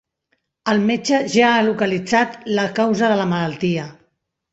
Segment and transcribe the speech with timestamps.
[0.71, 3.85] El metge ja ha localitzat la causa de la malaltia.